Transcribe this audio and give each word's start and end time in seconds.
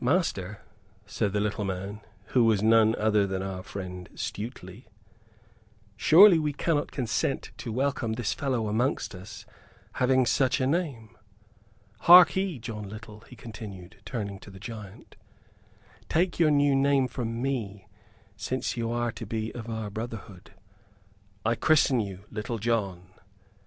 "Master," 0.00 0.60
said 1.06 1.32
the 1.32 1.40
little 1.40 1.64
man, 1.64 2.02
who 2.36 2.44
was 2.44 2.62
none 2.62 2.94
other 2.96 3.26
than 3.26 3.42
our 3.42 3.62
friend 3.62 4.10
Stuteley, 4.14 4.84
"surely 5.96 6.38
we 6.38 6.52
cannot 6.52 6.92
consent 6.92 7.52
to 7.56 7.72
welcome 7.72 8.12
this 8.12 8.34
fellow 8.34 8.68
amongst 8.68 9.14
us 9.14 9.46
having 9.94 10.26
such 10.26 10.60
a 10.60 10.66
name? 10.66 11.16
Harkee, 12.00 12.58
John 12.58 12.86
Little," 12.90 13.20
he 13.20 13.34
continued, 13.34 14.02
turning 14.04 14.38
to 14.40 14.50
the 14.50 14.60
giant, 14.60 15.16
"take 16.10 16.38
your 16.38 16.50
new 16.50 16.76
name 16.76 17.08
from 17.08 17.40
me, 17.40 17.88
since 18.36 18.76
you 18.76 18.92
are 18.92 19.10
to 19.12 19.24
be 19.24 19.54
of 19.54 19.70
our 19.70 19.88
brotherhood. 19.88 20.52
I 21.46 21.54
christen 21.54 21.98
you 21.98 22.26
Little 22.30 22.58
John!" 22.58 23.08